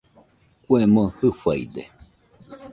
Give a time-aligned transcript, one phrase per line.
[0.63, 1.81] Kue moo Jɨfaide